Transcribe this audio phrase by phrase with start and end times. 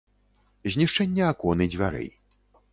[0.77, 2.13] Знішчэнне акон і дзвярэй.